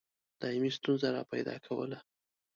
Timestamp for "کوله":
1.67-1.99